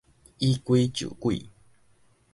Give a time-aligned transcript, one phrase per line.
[0.39, 1.47] 以鬼就鬼